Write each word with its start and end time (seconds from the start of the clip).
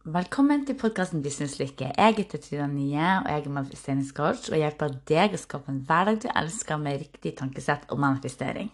Velkommen 0.00 0.62
til 0.64 0.78
podkasten 0.80 1.20
Businesslykke. 1.20 1.90
Jeg 1.92 2.14
heter 2.16 2.40
Trina 2.40 2.64
Nye, 2.66 3.08
og 3.20 3.26
jeg 3.28 3.42
er 3.42 3.52
manifesteringscoach 3.52 4.46
og 4.48 4.56
hjelper 4.56 4.94
deg 5.10 5.34
å 5.36 5.40
skape 5.42 5.68
en 5.68 5.82
hverdag 5.84 6.22
du 6.22 6.28
elsker 6.40 6.80
med 6.80 7.02
riktig 7.02 7.34
tankesett 7.36 7.84
og 7.92 8.00
manifestering. 8.00 8.70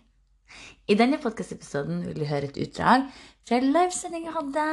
I 0.87 0.95
denne 0.95 1.19
podkastepisoden 1.19 2.05
vil 2.07 2.21
du 2.23 2.29
høre 2.31 2.47
et 2.47 2.61
utdrag 2.63 3.09
fra 3.43 3.59
en 3.59 3.67
livesending 3.75 4.29
jeg 4.29 4.37
hadde, 4.37 4.69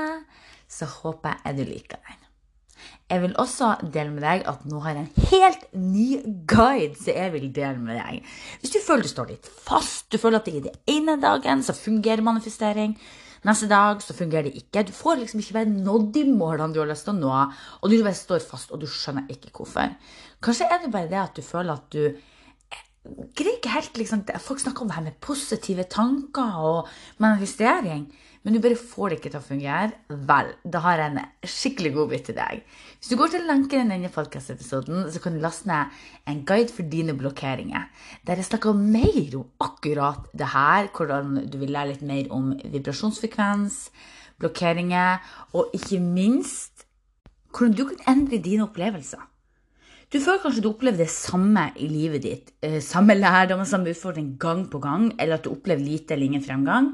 så 0.70 0.92
håper 0.92 1.42
jeg 1.42 1.58
du 1.58 1.64
liker 1.72 2.06
den. 2.06 2.22
Jeg 3.10 3.26
vil 3.26 3.36
også 3.42 3.72
dele 3.82 4.14
med 4.14 4.22
deg 4.28 4.46
at 4.54 4.70
nå 4.70 4.84
har 4.86 4.94
jeg 4.94 5.08
en 5.08 5.28
helt 5.34 5.68
ny 5.74 6.08
guide 6.54 7.02
som 7.02 7.18
jeg 7.18 7.34
vil 7.34 7.50
dele 7.58 7.82
med 7.82 7.98
deg. 7.98 8.22
Hvis 8.62 8.78
du 8.78 8.82
føler 8.86 9.10
du 9.10 9.16
står 9.16 9.34
litt 9.34 9.50
fast, 9.66 10.06
du 10.14 10.22
føler 10.22 10.38
at 10.38 10.46
det 10.46 10.54
i 10.62 10.66
den 10.70 10.80
ene 11.00 11.18
dagen 11.18 11.66
så 11.66 11.74
fungerer 11.74 12.22
manifestering, 12.22 12.94
Neste 13.44 13.68
dag 13.68 14.02
så 14.04 14.16
fungerer 14.16 14.48
det 14.48 14.62
ikke. 14.62 14.86
Du 14.88 14.94
får 14.96 15.20
liksom 15.20 15.42
ikke 15.44 15.58
bare 15.58 15.72
nådd 15.72 16.12
de 16.16 16.24
målene 16.30 16.72
du 16.74 16.80
har 16.80 16.90
lyst 16.90 17.08
til 17.08 17.16
å 17.16 17.20
nå, 17.20 17.32
og 17.82 17.92
du 17.92 17.98
bare 18.00 18.16
står 18.18 18.46
fast, 18.46 18.72
og 18.72 18.80
du 18.80 18.88
skjønner 18.88 19.28
ikke 19.34 19.52
hvorfor. 19.58 19.98
Kanskje 20.44 20.70
er 20.72 20.84
det 20.84 20.94
bare 20.94 21.12
det 21.12 21.20
at 21.20 21.36
du 21.36 21.44
føler 21.46 21.76
at 21.76 21.90
du 21.92 22.14
greier 23.36 23.58
ikke 23.58 23.74
helt 23.74 23.98
liksom, 24.00 24.24
Folk 24.40 24.62
snakker 24.64 24.86
om 24.86 24.92
det 24.92 24.96
her 24.96 25.08
med 25.10 25.20
positive 25.20 25.84
tanker 25.92 26.60
og 26.64 26.88
manifestering, 27.24 28.08
men 28.44 28.56
du 28.56 28.60
bare 28.64 28.76
får 28.76 29.10
det 29.10 29.18
ikke 29.20 29.32
til 29.32 29.40
å 29.40 29.46
fungere. 29.46 30.16
Vel, 30.28 30.50
da 30.68 30.82
har 30.84 31.00
jeg 31.00 31.12
en 31.14 31.48
skikkelig 31.48 31.92
godbit 31.96 32.26
til 32.28 32.36
deg. 32.36 32.64
Hvis 33.00 33.12
du 33.12 33.16
går 33.20 33.32
til 33.32 33.46
lenken 33.48 33.86
i 33.88 33.96
denne 33.96 34.12
podkast-episoden, 34.12 35.06
så 35.12 35.22
kan 35.24 35.36
du 35.36 35.44
laste 35.44 35.70
ned 35.72 36.02
en 36.28 36.42
guide 36.48 36.72
for 36.76 36.88
dine 36.92 37.16
blokkeringer. 37.16 37.88
Der 38.28 38.42
jeg 38.42 38.50
snakker 38.50 38.76
mer 38.76 39.38
om 39.40 39.48
akkurat 39.64 40.28
det 40.36 40.52
her, 40.52 40.90
hvordan 40.92 41.46
du 41.48 41.58
vil 41.62 41.72
lære 41.72 41.94
litt 41.94 42.04
mer 42.08 42.28
om 42.36 42.52
vibrasjonsfrekvens, 42.60 43.86
blokkeringer, 44.44 45.24
og 45.56 45.72
ikke 45.78 46.02
minst 46.04 46.84
hvordan 47.54 47.78
du 47.78 47.86
kan 47.92 48.18
endre 48.18 48.42
dine 48.44 48.68
opplevelser. 48.68 49.22
Du 50.14 50.20
føler 50.22 50.44
kanskje 50.44 50.62
du 50.62 50.70
opplever 50.70 51.00
det 51.02 51.10
samme 51.10 51.70
i 51.82 51.88
livet 51.90 52.22
ditt. 52.22 52.52
Eh, 52.62 52.82
samme 52.86 53.16
lærdom 53.18 53.64
og 53.64 53.70
samme 53.70 53.90
utfordring 53.90 54.36
gang 54.38 54.68
på 54.70 54.82
gang, 54.84 55.14
eller 55.18 55.40
at 55.40 55.48
du 55.48 55.54
opplever 55.54 55.82
lite 55.82 56.14
eller 56.14 56.28
ingen 56.28 56.44
fremgang. 56.44 56.92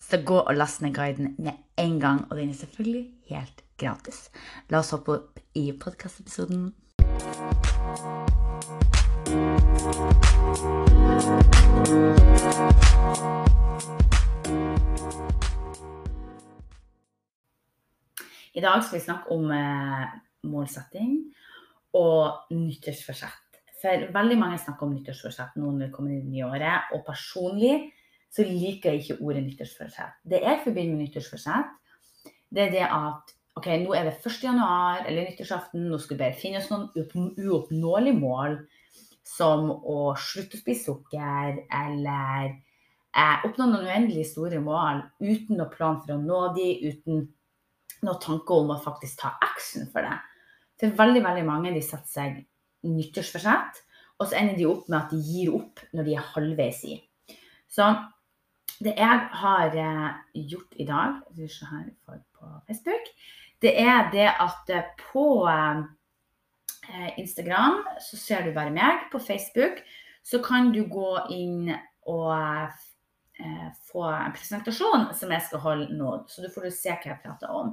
Så 0.00 0.22
gå 0.26 0.38
og 0.40 0.54
last 0.56 0.80
ned 0.82 0.94
guiden 0.94 1.34
med 1.38 1.52
en 1.78 2.00
gang, 2.00 2.26
og 2.30 2.36
den 2.36 2.50
er 2.50 2.54
selvfølgelig 2.54 3.10
helt 3.28 3.64
gratis. 3.78 4.30
La 4.70 4.80
oss 4.80 4.90
hoppe 4.96 5.12
opp 5.12 5.40
i 5.54 5.72
podkastepisoden. 5.76 6.72
I 18.54 18.64
dag 18.64 18.82
skal 18.82 18.98
vi 18.98 19.04
snakke 19.04 19.36
om 19.36 19.52
eh, 19.52 20.08
målsetting 20.48 21.14
og 21.92 22.50
nyttårsforsett. 22.56 23.62
For 23.80 24.10
veldig 24.16 24.40
mange 24.40 24.58
snakker 24.58 24.88
om 24.88 24.96
nyttårsforsett 24.96 25.60
nå 25.60 25.70
når 25.70 25.86
vi 25.86 25.94
kommer 25.94 26.16
inn 26.16 26.34
i 26.34 26.44
året. 26.44 26.90
Og 26.96 27.04
personlig 27.06 27.92
så 28.30 28.46
liker 28.46 28.94
jeg 28.94 29.02
ikke 29.02 29.20
ordet 29.26 29.42
nyttårsforsett. 29.44 30.20
Det 30.22 30.40
jeg 30.44 30.62
forbinder 30.64 30.96
med 30.96 31.06
nyttårsforsett, 31.06 31.72
det 32.50 32.66
er 32.66 32.74
det 32.74 32.86
at 32.86 33.34
ok, 33.58 33.66
nå 33.82 33.94
er 33.96 34.06
det 34.06 34.14
1. 34.18 34.38
januar 34.44 35.04
eller 35.06 35.26
nyttårsaften, 35.26 35.88
nå 35.90 35.98
skal 35.98 36.16
vi 36.16 36.22
bare 36.22 36.38
finne 36.38 36.62
oss 36.62 36.70
noen 36.70 37.34
uoppnåelige 37.38 38.18
mål 38.20 38.56
som 39.26 39.68
å 39.70 40.14
slutte 40.18 40.58
å 40.58 40.62
spise 40.62 40.86
sukker 40.88 41.60
eller 41.66 42.48
eh, 42.50 43.44
oppnå 43.46 43.66
noen 43.66 43.90
uendelig 43.90 44.30
store 44.32 44.62
mål 44.64 45.04
uten 45.22 45.58
noen 45.58 45.74
plan 45.74 46.00
for 46.00 46.14
å 46.16 46.22
nå 46.22 46.40
de, 46.56 46.70
uten 46.86 47.26
noen 48.00 48.22
tanke 48.22 48.56
om 48.56 48.72
å 48.72 48.80
faktisk 48.82 49.20
ta 49.22 49.34
action 49.44 49.90
for 49.92 50.06
det. 50.06 50.16
For 50.80 50.96
veldig 51.02 51.22
veldig 51.26 51.44
mange 51.46 51.74
de 51.74 51.82
setter 51.84 52.10
seg 52.10 52.40
nyttårsforsett, 52.88 53.82
og 54.20 54.28
så 54.28 54.38
ender 54.40 54.56
de 54.56 54.68
opp 54.68 54.88
med 54.88 54.98
at 55.02 55.12
de 55.12 55.20
gir 55.20 55.52
opp 55.56 55.82
når 55.96 56.06
de 56.06 56.16
er 56.16 56.32
halvveis 56.34 56.80
i. 56.88 56.96
Så 57.70 57.86
det 58.78 58.94
jeg 58.96 59.28
har 59.42 59.76
eh, 59.76 60.10
gjort 60.50 60.76
i 60.78 60.86
dag 60.88 61.20
vi 61.36 61.48
se 61.48 61.66
på 62.06 62.50
Facebook, 62.66 63.08
det 63.62 63.74
er 63.80 64.10
det 64.12 64.28
at 64.28 64.70
eh, 64.72 64.92
på 65.12 65.24
eh, 65.48 67.18
Instagram 67.18 67.82
så 68.00 68.16
ser 68.16 68.44
du 68.46 68.54
bare 68.54 68.72
meg. 68.72 69.08
På 69.12 69.18
Facebook 69.18 69.82
så 70.22 70.40
kan 70.42 70.72
du 70.72 70.84
gå 70.88 71.16
inn 71.30 71.72
og 72.08 72.70
få 73.88 74.02
en 74.04 74.32
presentasjon 74.36 75.06
som 75.16 75.30
jeg 75.32 75.42
skal 75.46 75.62
holde 75.64 75.96
nå. 75.96 76.10
Så 76.28 76.42
du 76.44 76.50
får 76.52 76.68
se 76.76 76.92
hva 76.92 77.14
jeg 77.14 77.22
prater 77.22 77.52
om. 77.56 77.70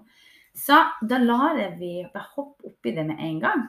Så 0.55 0.77
da 1.03 1.19
lar 1.19 1.59
vi 1.77 2.05
bare 2.13 2.31
hoppe 2.37 2.69
oppi 2.71 2.93
det 2.95 3.03
med 3.05 3.19
en 3.19 3.41
gang. 3.43 3.65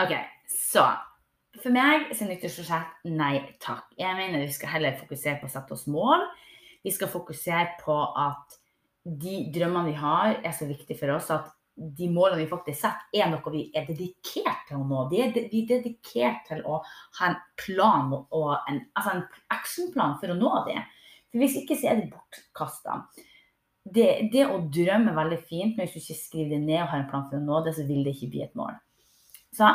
OK, 0.00 0.12
så 0.46 0.84
for 1.58 1.74
meg 1.74 2.10
så 2.14 2.24
er 2.24 2.30
nyttårsforsett 2.30 3.08
nei 3.10 3.34
takk. 3.62 3.88
Jeg 3.98 4.16
mener 4.18 4.44
vi 4.44 4.54
skal 4.54 4.76
heller 4.76 4.98
fokusere 5.00 5.40
på 5.40 5.48
å 5.48 5.52
sette 5.52 5.74
oss 5.74 5.88
mål. 5.90 6.22
Vi 6.84 6.92
skal 6.94 7.10
fokusere 7.12 7.80
på 7.82 7.96
at 8.18 8.58
de 9.04 9.42
drømmene 9.52 9.90
vi 9.90 9.96
har, 9.98 10.38
er 10.44 10.54
så 10.54 10.68
viktige 10.68 10.98
for 11.00 11.16
oss 11.16 11.30
at 11.34 11.48
de 11.80 12.10
målene 12.12 12.42
vi 12.42 12.50
faktisk 12.50 12.82
setter, 12.82 13.06
er 13.16 13.30
noe 13.32 13.52
vi 13.54 13.62
er 13.76 13.86
dedikert 13.88 14.66
til 14.68 14.80
å 14.80 14.84
nå. 14.84 15.06
Vi 15.10 15.20
er, 15.24 15.32
dedikert 15.32 16.42
til 16.48 16.60
å 16.68 16.80
ha 17.18 17.30
en 17.30 17.38
plan 17.60 18.12
en, 18.12 18.80
altså 18.98 19.14
en 19.14 19.22
actionplan 19.54 20.18
for 20.20 20.32
å 20.32 20.36
nå 20.36 20.52
det. 20.68 20.82
For 21.30 21.40
hvis 21.40 21.56
ikke 21.62 21.78
så 21.78 21.90
er 21.90 22.02
det 22.02 22.10
bortkasta 22.12 23.00
det, 23.90 24.08
det, 24.32 24.44
å 24.44 24.60
drømme 24.68 25.12
er 25.12 25.16
veldig 25.16 25.38
fint, 25.48 25.76
men 25.76 25.86
hvis 25.86 25.94
du 25.94 26.00
ikke 26.02 26.20
skriver 26.20 26.52
det 26.52 26.60
ned 26.66 26.82
og 26.82 26.90
har 26.92 27.00
en 27.00 27.08
plan 27.10 27.24
for 27.30 27.40
å 27.40 27.44
nå 27.44 27.62
det, 27.64 27.72
så 27.78 27.86
vil 27.88 28.04
det 28.04 28.12
ikke 28.16 28.30
bli 28.34 28.42
et 28.44 28.58
mål. 28.58 28.76
Så 29.56 29.70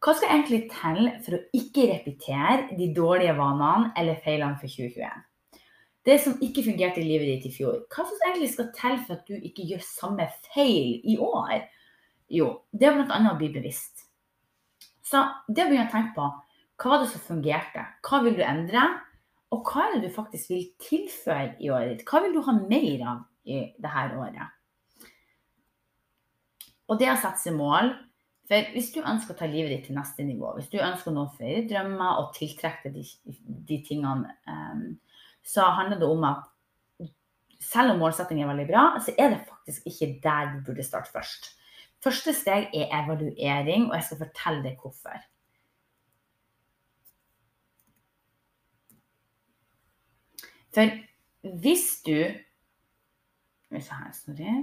hva 0.00 0.14
skal 0.16 0.32
egentlig 0.32 0.62
til 0.72 1.08
for 1.24 1.36
å 1.36 1.42
ikke 1.56 1.88
repetere 1.90 2.76
de 2.78 2.88
dårlige 2.96 3.34
vanene 3.36 3.90
eller 4.00 4.20
feilene 4.24 4.56
for 4.60 4.72
2021? 4.72 5.26
Det 6.08 6.16
som 6.24 6.38
ikke 6.40 6.64
fungerte 6.64 7.02
i 7.02 7.08
livet 7.08 7.28
ditt 7.28 7.50
i 7.50 7.54
fjor, 7.54 7.82
hva 7.92 8.06
som 8.08 8.22
egentlig 8.24 8.52
skal 8.54 8.70
til 8.76 8.96
for 9.04 9.18
at 9.18 9.28
du 9.28 9.36
ikke 9.36 9.66
gjør 9.68 9.82
samme 9.84 10.28
feil 10.48 10.96
i 11.04 11.18
år? 11.20 11.66
Jo, 12.32 12.48
det 12.72 12.88
er 12.88 12.96
bl.a. 12.96 13.20
å 13.28 13.36
bli 13.36 13.50
bevisst. 13.52 14.06
Så 15.04 15.20
det 15.50 15.66
å 15.66 15.68
begynne 15.68 15.90
å 15.90 15.92
tenke 15.92 16.16
på 16.16 16.30
hva 16.80 16.94
var 16.94 17.02
det 17.02 17.10
som 17.12 17.26
fungerte? 17.26 17.84
Hva 18.06 18.22
vil 18.24 18.38
du 18.38 18.44
endre? 18.46 18.86
Og 19.52 19.66
hva 19.66 19.84
er 19.84 19.98
det 19.98 20.06
du 20.08 20.14
faktisk 20.14 20.54
vil 20.54 20.68
tilføre 20.80 21.58
i 21.60 21.68
året 21.68 21.92
ditt? 21.92 22.06
Hva 22.08 22.22
vil 22.24 22.32
du 22.32 22.40
ha 22.46 22.54
mer 22.56 23.04
av 23.10 23.26
i 23.44 23.60
dette 23.78 24.18
året. 24.18 24.56
Og 26.90 26.98
det 26.98 27.10
å 27.12 27.18
sette 27.18 27.42
seg 27.44 27.56
mål 27.56 27.92
For 28.50 28.72
hvis 28.74 28.88
du 28.90 28.98
ønsker 29.06 29.36
å 29.36 29.38
ta 29.38 29.46
livet 29.46 29.70
ditt 29.70 29.84
til 29.86 29.94
neste 29.94 30.24
nivå, 30.26 30.56
hvis 30.56 30.72
du 30.72 30.80
ønsker 30.82 31.12
å 31.12 31.14
nå 31.14 31.28
flere 31.36 31.62
drømmer 31.70 32.18
og 32.18 32.32
tiltrekke 32.34 32.90
de, 32.90 33.04
de 33.68 33.78
tingene, 33.86 34.32
um, 34.50 34.88
så 35.46 35.68
handler 35.76 36.00
det 36.00 36.08
om 36.10 36.26
at 36.26 36.48
selv 37.62 37.94
om 37.94 38.02
målsetting 38.02 38.40
er 38.42 38.50
veldig 38.50 38.66
bra, 38.66 38.84
så 39.04 39.14
er 39.14 39.36
det 39.36 39.44
faktisk 39.46 39.86
ikke 39.86 40.08
der 40.24 40.50
du 40.50 40.64
burde 40.66 40.82
starte 40.82 41.12
først. 41.14 41.52
Første 42.02 42.34
steg 42.34 42.74
er 42.74 42.90
evaluering, 42.96 43.86
og 43.90 43.94
jeg 43.98 44.08
skal 44.08 44.22
fortelle 44.24 44.64
deg 44.64 44.82
hvorfor. 44.82 45.26
For 50.74 50.98
hvis 51.62 51.86
du 52.06 52.16
skal 53.62 53.78
vi 53.78 53.84
se 53.86 53.94
her, 53.94 54.10
sorry. 54.16 54.54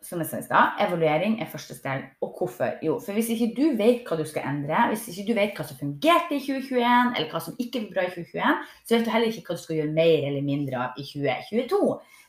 Som 0.00 0.22
jeg 0.22 0.30
sa 0.30 0.38
i 0.40 0.44
stad, 0.46 0.78
evaluering 0.80 1.34
er 1.42 1.48
første 1.52 1.74
steg. 1.76 2.06
Og 2.24 2.32
hvorfor? 2.38 2.78
Jo, 2.84 2.94
for 3.04 3.12
hvis 3.12 3.28
ikke 3.34 3.50
du 3.56 3.76
vet 3.76 4.06
hva 4.08 4.16
du 4.16 4.24
skal 4.28 4.46
endre, 4.48 4.86
hvis 4.88 5.04
ikke 5.12 5.26
du 5.28 5.34
vet 5.36 5.58
hva 5.58 5.66
som 5.68 5.76
fungerte 5.76 6.38
i 6.38 6.40
2021, 6.40 7.10
eller 7.18 7.28
hva 7.28 7.42
som 7.44 7.58
ikke 7.60 7.82
var 7.84 7.90
bra 7.92 8.06
i 8.06 8.12
2021, 8.14 8.62
så 8.80 8.96
vet 8.96 9.04
du 9.04 9.12
heller 9.12 9.28
ikke 9.28 9.44
hva 9.50 9.58
du 9.58 9.64
skal 9.64 9.76
gjøre 9.76 9.96
mer 9.98 10.28
eller 10.30 10.46
mindre 10.46 10.84
av 10.86 11.00
i 11.00 11.04
2022. 11.04 11.82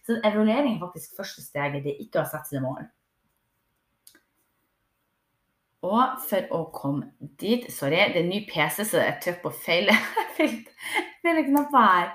Så 0.07 0.17
evaluering 0.19 0.75
er 0.75 0.83
faktisk 0.83 1.15
første 1.21 1.45
steget. 1.45 1.85
Det 1.85 1.93
er 1.93 2.03
ikke 2.03 2.25
å 2.25 2.27
sette 2.27 2.51
seg 2.51 2.65
mål. 2.65 2.83
Og 5.81 6.19
for 6.27 6.53
å 6.53 6.59
komme 6.75 7.07
dit 7.41 7.63
Sorry, 7.73 8.03
det 8.13 8.21
er 8.21 8.27
ny 8.27 8.43
PC, 8.49 8.83
så 8.85 9.01
jeg 9.01 9.17
trykker 9.23 9.41
på 9.47 9.53
feil 9.63 9.89
knapper 11.47 11.87
her. 11.87 12.11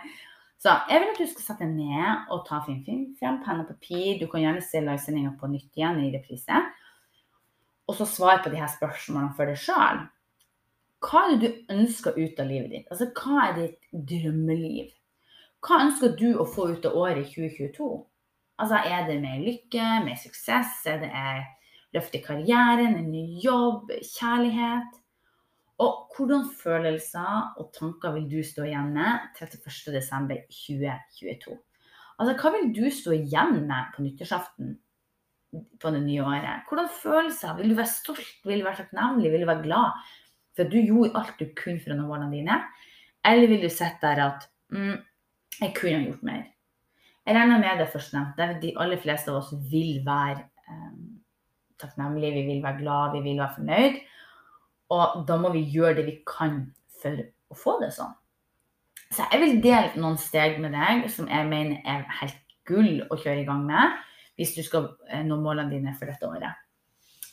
Så 0.67 0.73
jeg 0.91 0.99
vil 0.99 1.13
at 1.13 1.19
du 1.21 1.29
skal 1.31 1.45
sette 1.45 1.63
deg 1.63 1.77
ned 1.79 2.31
og 2.35 2.41
ta 2.49 2.57
fin, 2.67 2.81
fin, 2.83 3.03
frem 3.21 3.37
penn 3.45 3.61
og 3.63 3.69
papir. 3.69 4.17
Du 4.19 4.25
kan 4.27 4.43
gjerne 4.43 4.65
se 4.67 4.81
livesendinga 4.83 5.37
på 5.39 5.47
nytt 5.53 5.79
igjen 5.79 6.01
i 6.03 6.09
reprise. 6.11 6.59
Og 7.87 7.95
så 7.95 8.07
svar 8.11 8.41
på 8.43 8.51
de 8.51 8.59
her 8.59 8.73
spørsmålene 8.73 9.37
for 9.39 9.47
deg 9.47 9.61
sjøl. 9.63 10.01
Hva 11.07 11.23
er 11.23 11.37
det 11.37 11.53
du 11.53 11.71
ønsker 11.77 12.19
ut 12.19 12.43
av 12.43 12.51
livet 12.51 12.73
ditt? 12.75 12.91
Altså, 12.91 13.07
hva 13.15 13.45
er 13.45 13.55
ditt 13.61 13.87
drømmeliv? 14.11 14.91
Hva 15.63 15.79
ønsker 15.85 16.19
du 16.19 16.27
å 16.35 16.49
få 16.51 16.67
ut 16.73 16.91
av 16.91 16.99
året 16.99 17.31
2022? 17.31 17.91
Altså, 18.59 18.83
er 18.91 19.07
det 19.07 19.21
mer 19.23 19.47
lykke, 19.47 19.87
mer 20.03 20.19
suksess? 20.19 20.83
Er 20.91 20.99
det 21.05 21.13
løft 21.95 22.19
i 22.19 22.25
karrieren, 22.27 22.99
en 23.05 23.13
ny 23.15 23.39
jobb, 23.45 23.95
kjærlighet? 24.17 24.99
Og 25.85 26.17
hvordan 26.17 26.47
følelser 26.57 27.59
og 27.61 27.69
tanker 27.77 28.15
vil 28.15 28.31
du 28.31 28.41
stå 28.47 28.65
igjen 28.65 28.95
med 28.97 29.27
31.12.2022? 29.37 31.57
Altså, 32.17 32.33
hva 32.41 32.53
vil 32.55 32.71
du 32.73 32.87
stå 32.89 33.13
igjen 33.13 33.59
med 33.69 33.91
på 33.93 34.05
nyttårsaften 34.05 34.71
på 35.53 35.93
det 35.93 36.03
nye 36.07 36.25
året? 36.25 36.65
Hvordan 36.69 36.89
følelser? 37.03 37.59
Vil 37.59 37.73
du 37.73 37.77
være 37.77 37.93
stolt? 37.93 38.31
Vil 38.49 38.63
du 38.63 38.69
være 38.69 38.81
takknemlig? 38.85 39.33
Vil 39.35 39.45
du 39.45 39.51
være 39.51 39.67
glad 39.67 39.89
for 40.57 40.73
du 40.73 40.79
gjorde 40.81 41.13
alt 41.21 41.37
du 41.37 41.51
kunne 41.59 41.83
for 41.85 41.93
å 41.93 41.99
nå 41.99 42.07
målene 42.09 42.33
dine? 42.33 42.57
Eller 43.27 43.51
vil 43.51 43.67
du 43.67 43.69
sitte 43.69 44.01
der 44.01 44.23
at 44.25 44.47
mm, 44.73 44.97
jeg 45.61 45.75
kunne 45.77 46.05
gjort 46.07 46.25
mer? 46.25 46.45
Jeg 47.27 47.37
regner 47.37 47.61
med 47.61 47.83
det 47.83 47.91
førstnevnte. 47.93 48.47
De 48.63 48.73
aller 48.81 49.01
fleste 49.03 49.33
av 49.33 49.43
oss 49.43 49.53
vil 49.71 50.01
være 50.07 50.41
eh, 50.41 50.93
takknemlige, 51.83 52.37
vi 52.39 52.45
vil 52.49 52.63
være 52.65 52.81
glad, 52.81 53.17
vi 53.17 53.25
vil 53.27 53.43
være 53.43 53.57
fornøyd. 53.59 53.95
Og 54.95 55.23
da 55.29 55.39
må 55.41 55.51
vi 55.55 55.65
gjøre 55.73 55.99
det 55.99 56.07
vi 56.07 56.17
kan 56.29 56.61
for 57.01 57.19
å 57.51 57.59
få 57.59 57.77
det 57.83 57.93
sånn. 57.97 58.15
Så 59.15 59.27
jeg 59.31 59.43
vil 59.43 59.61
dele 59.63 60.03
noen 60.03 60.19
steg 60.19 60.59
med 60.63 60.75
deg 60.75 61.07
som 61.13 61.29
jeg 61.31 61.49
mener 61.49 61.79
er 61.87 62.07
helt 62.21 62.43
gull 62.67 63.05
å 63.07 63.19
kjøre 63.19 63.45
i 63.45 63.47
gang 63.47 63.63
med 63.67 63.95
hvis 64.37 64.57
du 64.57 64.63
skal 64.67 64.91
eh, 65.09 65.23
nå 65.25 65.39
målene 65.41 65.73
dine 65.73 65.95
for 65.97 66.11
dette 66.11 66.27
året. 66.29 66.59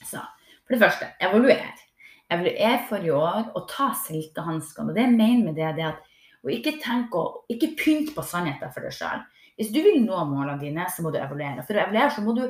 Så 0.06 0.22
for 0.64 0.76
det 0.76 0.82
første, 0.84 1.10
evaluer. 1.24 1.74
Evaluer 2.32 2.86
for 2.88 3.04
i 3.04 3.12
år 3.12 3.50
og 3.58 3.66
ta 3.72 3.90
silkehanskene. 4.06 4.94
Det 4.96 5.04
jeg 5.04 5.16
mener 5.18 5.50
med 5.50 5.58
det, 5.60 5.74
det 5.78 5.88
er 5.88 5.96
at 5.96 6.12
og 6.44 6.52
ikke 6.52 6.76
tenk 6.84 7.14
å, 7.16 7.24
ikke 7.52 7.72
pynt 7.80 8.12
på 8.16 8.24
sannheten 8.28 8.72
for 8.76 8.84
deg 8.84 8.96
sjøl. 8.96 9.22
Hvis 9.56 9.72
du 9.72 9.80
vil 9.86 10.02
nå 10.04 10.18
målene 10.28 10.60
dine, 10.60 10.88
så 10.92 11.06
må 11.06 11.12
du 11.14 11.20
evaluere. 11.22 11.64
For 11.64 11.78
å 11.78 11.84
evaluere 11.86 12.12
så 12.12 12.24
må 12.26 12.34
du 12.36 12.44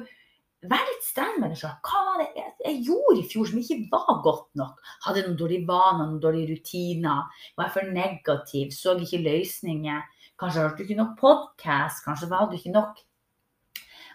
Vær 0.72 0.84
litt 0.88 1.04
streng 1.04 1.40
med 1.42 1.52
deg 1.52 1.60
sjøl. 1.60 1.74
Hva 1.84 2.02
var 2.08 2.20
det 2.22 2.28
jeg, 2.38 2.52
jeg, 2.64 2.76
gjorde 2.88 3.20
i 3.20 3.26
fjor 3.28 3.48
som 3.50 3.60
ikke 3.60 3.80
var 3.92 4.20
godt 4.24 4.50
nok? 4.60 4.78
Hadde 5.04 5.24
noen 5.26 5.40
dårlige 5.40 5.68
vaner, 5.68 6.06
noen 6.06 6.22
dårlige 6.24 6.54
rutiner? 6.54 7.42
Var 7.58 7.68
jeg 7.68 7.76
for 7.76 7.96
negativ? 7.98 8.70
Så 8.76 8.94
ikke 8.96 9.24
løsninger? 9.26 10.06
Kanskje 10.40 10.64
hørte 10.64 10.80
du 10.80 10.86
ikke 10.88 11.00
nok 11.02 11.18
podkast? 11.20 12.04
Kanskje 12.06 12.30
var 12.32 12.48
du 12.48 12.56
ikke 12.56 12.72
nok 12.76 13.02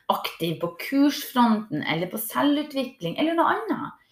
aktiv 0.08 0.56
på 0.62 0.72
kursfronten 0.86 1.84
eller 1.84 2.08
på 2.08 2.20
selvutvikling 2.22 3.18
eller 3.20 3.36
noe 3.36 3.58
annet? 3.58 4.04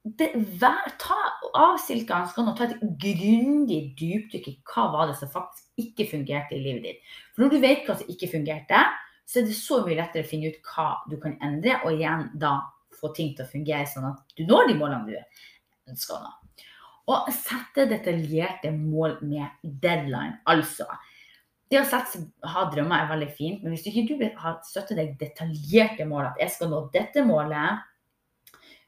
Det, 0.00 0.30
vær, 0.62 0.94
ta 0.96 1.18
av 1.60 1.76
silkehanskene 1.84 2.54
og 2.54 2.56
ta 2.56 2.70
et 2.70 2.80
grundig 3.02 3.82
dypdykk 4.00 4.48
i 4.48 4.56
hva 4.72 4.86
var 4.94 5.10
det 5.10 5.18
som 5.20 5.28
faktisk 5.28 5.68
ikke 5.84 6.08
fungerte 6.14 6.56
i 6.56 6.62
livet 6.64 6.86
ditt. 6.86 7.14
For 7.34 7.44
når 7.44 7.52
du 7.52 7.60
vet 7.60 7.84
hva 7.84 7.98
som 8.00 8.08
ikke 8.08 8.30
fungerte, 8.32 8.80
så 9.30 9.38
er 9.38 9.46
det 9.46 9.54
så 9.54 9.80
mye 9.86 9.94
lettere 10.00 10.26
å 10.26 10.26
finne 10.26 10.50
ut 10.50 10.72
hva 10.72 10.88
du 11.06 11.14
kan 11.22 11.36
endre, 11.44 11.76
og 11.84 11.94
igjen 11.94 12.26
da 12.42 12.56
få 12.98 13.12
ting 13.14 13.30
til 13.36 13.46
å 13.46 13.50
fungere 13.50 13.86
sånn 13.86 14.08
at 14.08 14.34
du 14.34 14.42
når 14.48 14.72
de 14.72 14.74
målene 14.80 15.06
du 15.06 15.92
ønsker 15.92 16.16
å 16.16 16.24
nå. 16.24 16.32
Og 17.10 17.30
sette 17.34 17.86
detaljerte 17.90 18.72
mål 18.74 19.16
med 19.26 19.62
deadline. 19.62 20.40
Altså, 20.50 20.86
det 21.70 21.78
å 21.80 21.86
sette, 21.86 22.24
ha 22.50 22.66
drømmer 22.70 23.04
er 23.04 23.12
veldig 23.12 23.30
fint, 23.38 23.62
men 23.62 23.74
hvis 23.74 23.86
du 23.86 23.92
ikke 23.92 24.18
vil 24.18 24.34
ha 24.42 24.56
støtte 24.66 24.98
deg 24.98 25.14
detaljerte 25.20 26.06
mål, 26.10 26.32
at 26.32 26.42
jeg 26.42 26.56
skal 26.56 26.74
nå 26.74 26.84
dette 26.94 27.24
målet 27.26 27.86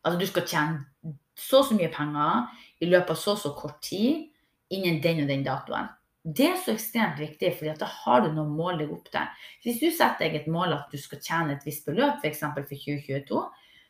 Altså 0.02 0.18
du 0.18 0.24
skal 0.26 0.42
tjene 0.50 1.12
så 1.38 1.60
og 1.60 1.68
så 1.68 1.76
mye 1.78 1.90
penger 1.94 2.62
i 2.82 2.88
løpet 2.88 3.12
av 3.14 3.18
så 3.20 3.36
og 3.36 3.38
så 3.38 3.52
kort 3.54 3.76
tid 3.86 4.24
innen 4.74 4.98
den 5.04 5.20
og 5.22 5.28
den 5.30 5.44
datoen. 5.46 5.92
Det 6.22 6.44
er 6.46 6.58
så 6.62 6.76
ekstremt 6.76 7.18
viktig, 7.18 7.48
for 7.58 7.78
da 7.80 7.86
har 7.90 8.22
du 8.22 8.28
noe 8.30 8.46
mål 8.46 8.78
deg 8.78 8.92
opp 8.94 9.08
til. 9.10 9.46
Hvis 9.64 9.80
du 9.82 9.88
setter 9.90 10.28
deg 10.28 10.36
et 10.38 10.52
mål 10.54 10.76
at 10.76 10.92
du 10.92 11.00
skal 11.00 11.18
tjene 11.18 11.56
et 11.56 11.64
visst 11.66 11.88
beløp, 11.88 12.20
f.eks. 12.22 12.44
For, 12.44 12.62
for 12.68 12.84
2022, 12.84 13.40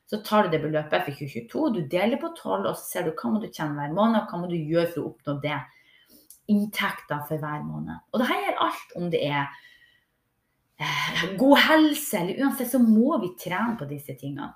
så 0.09 0.21
tar 0.25 0.47
du 0.47 0.55
det 0.55 0.63
beløpet 0.63 1.05
for 1.05 1.19
2022, 1.19 1.67
du 1.77 1.83
deler 1.93 2.21
på 2.21 2.33
12, 2.33 2.67
og 2.71 2.73
så 2.77 2.87
ser 2.87 3.05
du 3.05 3.13
hva 3.13 3.35
må 3.35 3.43
du 3.43 3.51
tjene 3.51 3.77
hver 3.77 3.93
måned, 3.97 4.23
og 4.23 4.33
hva 4.33 4.41
må 4.41 4.49
du 4.49 4.57
gjøre 4.57 4.91
for 4.95 5.03
å 5.03 5.11
oppnå 5.13 5.35
det. 5.45 5.59
Inntekter 6.53 7.21
for 7.29 7.41
hver 7.43 7.67
måned. 7.67 8.01
Og 8.13 8.23
det 8.23 8.29
her 8.31 8.41
gjelder 8.43 8.65
alt 8.67 8.97
om 9.01 9.13
det 9.13 9.21
er 9.29 9.45
eh, 10.81 11.23
god 11.41 11.63
helse, 11.67 12.23
eller 12.23 12.41
uansett 12.45 12.73
så 12.73 12.81
må 12.83 13.21
vi 13.23 13.35
trene 13.41 13.77
på 13.81 13.89
disse 13.93 14.17
tingene. 14.17 14.55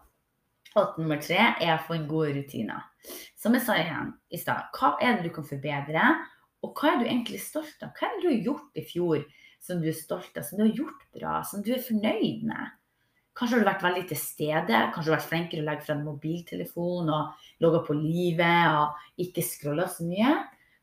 Og 0.76 0.96
nummer 1.00 1.20
tre 1.24 1.38
er 1.54 1.74
å 1.74 1.82
få 1.84 1.96
en 1.96 2.08
god 2.08 2.32
rutine. 2.36 2.76
Som 3.36 3.56
jeg 3.56 3.64
sa 3.64 3.76
igjen 3.80 4.10
i 4.32 4.40
stad, 4.40 4.72
hva 4.76 4.94
er 5.00 5.16
det 5.16 5.28
du 5.28 5.36
kan 5.36 5.46
forbedre? 5.48 6.08
Og 6.64 6.72
hva 6.76 6.92
er 6.92 7.00
du 7.00 7.06
egentlig 7.08 7.42
stolt 7.44 7.82
av? 7.84 7.92
Hva 7.96 8.08
har 8.10 8.22
du 8.22 8.30
gjort 8.32 8.78
i 8.78 8.84
fjor 8.86 9.22
som 9.62 9.82
du 9.82 9.90
er 9.90 9.96
stolt 9.96 10.36
av, 10.38 10.46
som 10.46 10.58
du 10.58 10.66
har 10.66 10.74
gjort 10.80 11.06
bra, 11.16 11.38
som 11.44 11.62
du 11.64 11.72
er 11.74 11.84
fornøyd 11.84 12.44
med? 12.48 12.74
Kanskje 13.36 13.58
har 13.58 13.64
du 13.64 13.68
vært 13.68 13.84
veldig 13.84 14.04
til 14.08 14.20
stede, 14.20 14.78
kanskje 14.94 15.10
du 15.10 15.12
har 15.12 15.18
vært 15.18 15.28
flinkere 15.28 15.60
å 15.60 15.66
legge 15.66 15.84
fra 15.84 15.96
en 15.98 16.06
mobiltelefon 16.06 17.10
og 17.12 17.48
logge 17.64 17.82
på 17.84 17.96
livet 17.98 18.76
og 18.78 19.24
ikke 19.26 19.44
scrolla 19.44 19.84
så 19.92 20.06
mye. 20.08 20.32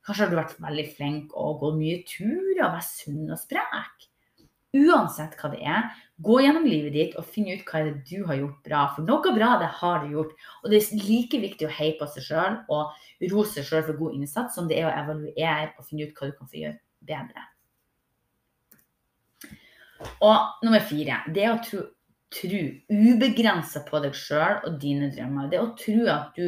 Kanskje 0.05 0.25
har 0.25 0.33
du 0.33 0.37
vært 0.37 0.59
veldig 0.61 0.85
flink 0.93 1.33
å 1.33 1.47
gå 1.57 1.71
mye 1.79 2.03
turer 2.05 2.59
og 2.67 2.75
være 2.75 2.85
sunn 2.85 3.31
og 3.33 3.39
sprek. 3.41 4.09
Uansett 4.73 5.35
hva 5.37 5.51
det 5.53 5.61
er, 5.69 5.89
gå 6.25 6.39
gjennom 6.41 6.65
livet 6.65 6.95
ditt 6.95 7.17
og 7.19 7.27
finne 7.29 7.53
ut 7.53 7.67
hva 7.67 7.83
det 7.83 7.91
er 7.91 7.99
du 8.09 8.27
har 8.29 8.39
gjort 8.39 8.65
bra. 8.65 8.81
For 8.95 9.05
noe 9.05 9.33
bra, 9.35 9.51
det 9.61 9.69
har 9.79 10.01
du 10.01 10.15
gjort. 10.15 10.33
Og 10.63 10.73
det 10.73 10.79
er 10.79 11.03
like 11.05 11.41
viktig 11.43 11.67
å 11.67 11.73
heie 11.77 11.97
på 11.99 12.07
seg 12.09 12.25
sjøl 12.25 12.59
og 12.73 13.29
rose 13.33 13.59
seg 13.59 13.67
sjøl 13.69 13.85
for 13.89 13.99
god 14.01 14.17
innsats 14.17 14.57
som 14.57 14.69
det 14.69 14.79
er 14.81 14.89
å 14.89 14.95
evaluere 15.03 15.73
og 15.77 15.85
finne 15.85 16.07
ut 16.07 16.17
hva 16.17 16.29
du 16.29 16.37
kan 16.39 16.49
få 16.49 16.61
gjøre 16.63 16.79
bedre. 17.05 17.47
Og 20.25 20.65
nummer 20.65 20.83
fire, 20.83 21.21
det 21.31 21.45
er 21.45 21.53
å 21.53 21.61
tro, 21.63 21.85
tro 22.33 22.63
ubegrensa 22.89 23.83
på 23.87 24.01
deg 24.03 24.17
sjøl 24.17 24.63
og 24.65 24.79
dine 24.81 25.11
drømmer. 25.13 25.51
Det 25.51 25.59
er 25.59 25.67
å 25.67 25.75
tro 25.79 25.99
at 26.11 26.39
du 26.39 26.47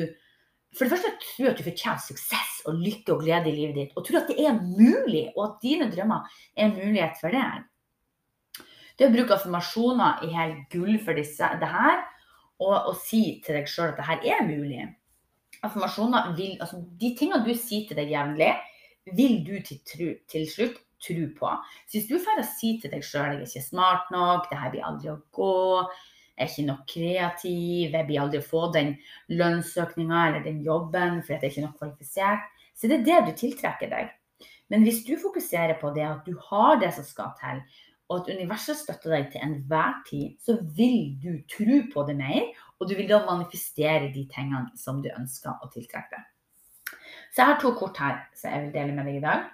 for 0.75 0.83
det 0.83 0.91
første 0.91 1.11
tro 1.23 1.45
at 1.47 1.59
du 1.59 1.63
fortjener 1.63 2.01
suksess 2.03 2.55
og 2.67 2.81
lykke 2.83 3.13
og 3.13 3.21
glede 3.23 3.47
i 3.47 3.55
livet 3.55 3.77
ditt. 3.77 3.93
Og 3.95 4.03
tro 4.03 4.19
at 4.19 4.27
det 4.27 4.41
er 4.43 4.57
mulig, 4.59 5.29
og 5.37 5.45
at 5.45 5.61
dine 5.63 5.87
drømmer 5.87 6.25
er 6.57 6.65
en 6.67 6.75
mulighet 6.75 7.15
for 7.21 7.31
deg. 7.31 7.63
Det 8.95 9.07
å 9.07 9.13
bruke 9.13 9.35
affirmasjoner 9.35 10.23
er 10.23 10.35
helt 10.35 10.61
gull 10.71 10.99
for 11.03 11.17
disse, 11.17 11.49
det 11.59 11.71
her. 11.71 12.03
Og, 12.63 12.75
og 12.75 12.93
si 13.03 13.41
til 13.43 13.57
deg 13.57 13.67
sjøl 13.67 13.91
at 13.91 13.99
det 13.99 14.07
her 14.07 14.29
er 14.37 14.47
mulig. 14.47 14.85
Affirmasjoner 15.65 16.31
vil, 16.37 16.55
altså 16.63 16.79
De 17.01 17.11
tingene 17.19 17.43
du 17.43 17.51
sier 17.57 17.87
til 17.89 17.99
deg 17.99 18.13
jevnlig, 18.13 18.53
vil 19.15 19.41
du 19.45 19.55
til, 19.65 19.81
tru, 19.85 20.07
til 20.31 20.47
slutt 20.49 20.81
tro 21.05 21.27
på. 21.37 21.53
Så 21.85 21.97
hvis 21.97 22.09
du 22.09 22.17
får 22.23 22.43
si 22.55 22.75
til 22.81 22.93
deg 22.93 23.05
sjøl 23.05 23.35
jeg 23.35 23.43
er 23.43 23.47
ikke 23.49 23.67
smart 23.67 24.11
nok, 24.13 24.49
det 24.49 24.59
her 24.59 24.73
blir 24.73 24.87
aldri 24.87 25.11
å 25.11 25.19
gå, 25.35 25.55
jeg 26.35 26.43
er 26.43 26.51
ikke 26.51 26.67
nok 26.67 26.83
kreativ, 26.91 27.95
jeg 27.95 28.07
blir 28.09 28.21
aldri 28.23 28.41
å 28.41 28.49
få 28.49 28.65
den 28.75 28.93
lønnsøkninga 29.31 30.21
eller 30.29 30.43
den 30.43 30.61
jobben 30.65 31.21
fordi 31.21 31.35
jeg 31.37 31.41
er 31.41 31.53
ikke 31.53 31.65
nok 31.67 31.77
kvalifisert, 31.79 32.47
så 32.75 32.91
det 32.91 32.97
er 32.97 33.05
det 33.07 33.19
du 33.27 33.35
tiltrekker 33.39 33.91
deg. 33.91 34.13
Men 34.73 34.83
hvis 34.83 35.03
du 35.07 35.13
fokuserer 35.21 35.77
på 35.79 35.91
det 35.95 36.03
at 36.07 36.25
du 36.27 36.35
har 36.49 36.79
det 36.81 36.91
som 36.95 37.05
skal 37.07 37.35
til, 37.39 37.61
og 38.09 38.21
at 38.21 38.35
universet 38.37 38.77
støtter 38.77 39.15
deg 39.15 39.31
til 39.33 39.41
enhver 39.41 39.97
tid, 40.09 40.35
så 40.45 40.59
vil 40.77 41.15
du 41.21 41.31
tro 41.49 41.81
på 41.93 42.05
det 42.07 42.15
mer, 42.19 42.51
og 42.79 42.89
du 42.89 42.95
vil 42.97 43.09
da 43.09 43.23
manifestere 43.25 44.11
de 44.13 44.27
tingene 44.29 44.69
som 44.77 45.01
du 45.01 45.09
ønsker 45.15 45.55
å 45.63 45.69
tiltrekke 45.73 46.21
Så 47.31 47.41
jeg 47.41 47.45
har 47.45 47.59
to 47.61 47.73
kort 47.79 47.97
her 47.97 48.21
som 48.37 48.51
jeg 48.51 48.65
vil 48.65 48.73
dele 48.75 48.95
med 48.95 49.09
deg 49.09 49.17
i 49.17 49.25
dag. 49.25 49.49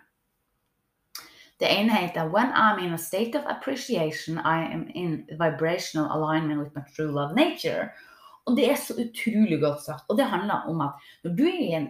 Det 1.61 1.69
ene 1.69 1.93
heter 1.93 2.29
When 2.33 2.51
I'm 2.51 2.79
in 2.81 2.93
a 2.93 2.97
state 2.97 3.37
of 3.37 3.45
appreciation, 3.45 4.39
I 4.39 4.65
am 4.73 4.87
in 4.95 5.25
vibrational 5.29 6.09
alignment 6.11 6.59
with 6.59 6.75
my 6.75 6.81
true 6.95 7.11
love 7.11 7.35
nature. 7.35 7.89
Og 8.45 8.57
det 8.57 8.71
er 8.71 8.75
så 8.75 8.93
utrolig 8.97 9.61
godt 9.61 9.83
sagt. 9.85 10.03
Og 10.09 10.17
det 10.17 10.25
handler 10.25 10.65
om 10.67 10.81
at 10.81 10.91
når 11.23 11.35
du 11.37 11.43
er 11.45 11.59
i 11.59 11.73
en, 11.77 11.87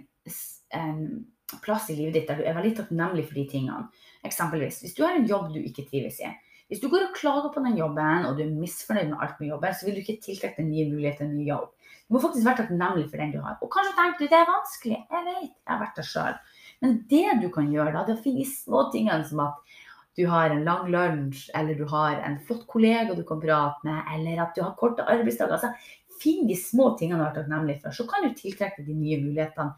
en 0.76 1.26
plass 1.64 1.90
i 1.90 1.96
livet 1.96 2.14
ditt 2.14 2.28
der 2.28 2.40
du 2.40 2.44
er 2.44 2.56
veldig 2.56 2.76
takknemlig 2.78 3.26
for 3.28 3.40
de 3.40 3.48
tingene, 3.52 3.88
eksempelvis 4.28 4.82
hvis 4.84 4.96
du 4.98 5.04
har 5.06 5.16
en 5.16 5.28
jobb 5.28 5.54
du 5.54 5.60
ikke 5.64 5.88
trives 5.90 6.20
i, 6.20 6.32
hvis 6.72 6.80
du 6.80 6.88
går 6.88 7.10
og 7.10 7.16
klager 7.18 7.50
på 7.52 7.62
den 7.66 7.76
jobben, 7.76 8.26
og 8.30 8.38
du 8.38 8.46
er 8.46 8.52
misfornøyd 8.56 9.10
med 9.10 9.24
alt 9.26 9.40
med 9.42 9.50
jobben, 9.52 9.74
så 9.76 9.86
vil 9.86 9.98
du 9.98 10.02
ikke 10.06 10.22
tiltrekke 10.24 10.62
deg 10.62 10.70
nye 10.70 10.86
muligheter 10.88 11.28
ny 11.28 11.44
jobb. 11.50 11.66
Du 12.08 12.16
må 12.16 12.22
faktisk 12.24 12.48
være 12.48 12.62
takknemlig 12.62 13.10
for 13.12 13.20
den 13.20 13.34
du 13.34 13.42
har. 13.44 13.58
Og 13.60 13.72
kanskje 13.74 13.92
tenker 13.98 14.22
du 14.22 14.32
det 14.32 14.38
er 14.40 14.48
vanskelig. 14.48 15.00
Jeg 15.12 15.26
vet, 15.26 15.50
jeg 15.52 15.68
har 15.74 15.82
vært 15.82 16.00
der 16.00 16.08
sjøl. 16.08 16.38
Men 16.86 16.96
det 17.12 17.36
du 17.42 17.50
kan 17.52 17.68
gjøre, 17.76 17.92
da, 17.92 18.06
det 18.08 18.16
er 18.16 18.22
å 18.22 18.24
finne 18.24 18.48
små 18.48 18.86
tingene 18.96 19.28
som 19.28 19.44
at 19.44 19.76
du 20.16 20.24
har 20.32 20.56
en 20.56 20.64
lang 20.64 20.88
lunsj, 20.96 21.50
eller 21.60 21.76
du 21.76 21.84
har 21.92 22.24
en 22.24 22.40
flott 22.48 22.64
kollega 22.72 23.20
du 23.20 23.24
kan 23.28 23.44
prate 23.44 23.88
med, 23.88 24.00
eller 24.16 24.42
at 24.46 24.56
du 24.56 24.64
har 24.64 24.76
korte 24.80 25.04
arbeidsdager. 25.12 25.60
Altså, 25.60 26.00
Finn 26.22 26.48
de 26.48 26.56
små 26.56 26.92
tingene 26.96 27.20
du 27.20 27.26
vært 27.26 27.40
takknemlig 27.42 27.82
for, 27.82 28.00
så 28.00 28.08
kan 28.08 28.24
du 28.24 28.36
tiltrekke 28.38 28.84
de 28.88 28.96
nye 28.96 29.20
mulighetene 29.24 29.72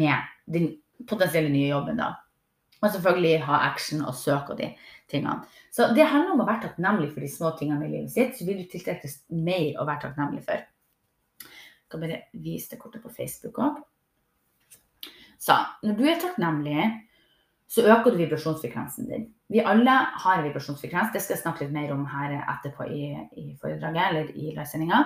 med 0.00 0.28
den 0.48 0.68
potensielle 1.08 1.52
nye 1.52 1.72
jobben. 1.74 2.00
da. 2.00 2.14
Og 2.82 2.90
selvfølgelig 2.92 3.42
ha 3.46 3.60
action 3.70 4.04
og 4.04 4.14
søke 4.14 4.56
de 4.58 4.70
tingene. 5.10 5.46
Så 5.72 5.90
det 5.96 6.08
handler 6.08 6.34
om 6.34 6.42
å 6.44 6.48
være 6.48 6.66
takknemlig 6.68 7.10
for 7.14 7.24
de 7.24 7.30
små 7.30 7.52
tingene 7.58 7.86
i 7.86 7.92
livet 7.92 8.12
sitt, 8.12 8.36
så 8.36 8.46
vil 8.46 8.62
du 8.62 8.70
tiltrekkes 8.70 9.20
mer 9.32 9.80
å 9.80 9.86
være 9.88 10.06
takknemlig 10.06 10.42
for. 10.46 10.64
Jeg 11.40 11.92
kan 11.92 12.02
bare 12.02 12.22
vise 12.42 12.72
det 12.72 12.80
kortet 12.82 13.04
på 13.04 13.12
Facebook 13.14 13.60
òg. 13.62 13.82
Så 15.38 15.56
når 15.86 15.98
du 15.98 16.06
er 16.08 16.20
takknemlig, 16.20 16.86
så 17.70 17.84
øker 17.86 18.14
du 18.14 18.20
vibrasjonsfrekvensen 18.22 19.08
din. 19.10 19.28
Vi 19.50 19.62
alle 19.62 19.94
har 20.22 20.42
vibrasjonsfrekvens. 20.42 21.12
Det 21.14 21.22
skal 21.22 21.36
jeg 21.36 21.42
snakke 21.42 21.64
litt 21.64 21.74
mer 21.74 21.92
om 21.94 22.04
her 22.10 22.34
etterpå 22.38 22.86
i, 22.90 23.10
i 23.38 23.46
foredraget 23.60 24.10
eller 24.10 24.30
i 24.34 24.50
livesendinga. 24.50 25.02